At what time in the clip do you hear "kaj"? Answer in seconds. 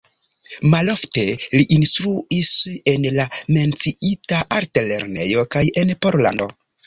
5.57-5.63